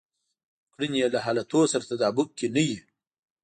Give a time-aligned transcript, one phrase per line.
[0.73, 2.77] کړنې يې له حالتونو سره تطابق کې نه وي.